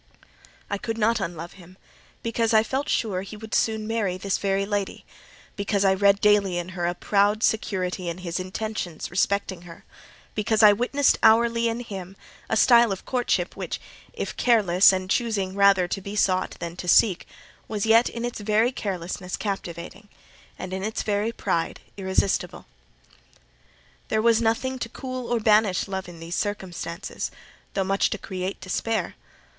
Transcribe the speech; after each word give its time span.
I 0.67 0.79
could 0.79 0.97
not 0.97 1.19
unlove 1.19 1.53
him, 1.61 1.77
because 2.23 2.55
I 2.55 2.63
felt 2.63 2.89
sure 2.89 3.21
he 3.21 3.37
would 3.37 3.53
soon 3.53 3.85
marry 3.85 4.17
this 4.17 4.39
very 4.39 4.65
lady—because 4.65 5.85
I 5.85 5.93
read 5.93 6.19
daily 6.19 6.57
in 6.57 6.69
her 6.69 6.87
a 6.87 6.95
proud 6.95 7.43
security 7.43 8.09
in 8.09 8.17
his 8.17 8.39
intentions 8.39 9.11
respecting 9.11 9.61
her—because 9.61 10.63
I 10.63 10.73
witnessed 10.73 11.19
hourly 11.21 11.67
in 11.69 11.81
him 11.81 12.15
a 12.49 12.57
style 12.57 12.91
of 12.91 13.05
courtship 13.05 13.55
which, 13.55 13.79
if 14.11 14.35
careless 14.35 14.91
and 14.91 15.07
choosing 15.07 15.53
rather 15.53 15.87
to 15.89 16.01
be 16.01 16.15
sought 16.15 16.55
than 16.59 16.75
to 16.77 16.87
seek, 16.87 17.27
was 17.67 17.85
yet, 17.85 18.09
in 18.09 18.25
its 18.25 18.39
very 18.39 18.71
carelessness, 18.71 19.37
captivating, 19.37 20.09
and 20.57 20.73
in 20.73 20.83
its 20.83 21.03
very 21.03 21.31
pride, 21.31 21.79
irresistible. 21.95 22.65
There 24.07 24.19
was 24.23 24.41
nothing 24.41 24.79
to 24.79 24.89
cool 24.89 25.31
or 25.31 25.39
banish 25.39 25.87
love 25.87 26.09
in 26.09 26.19
these 26.19 26.33
circumstances, 26.33 27.29
though 27.75 27.83
much 27.83 28.09
to 28.09 28.17
create 28.17 28.59
despair. 28.59 29.13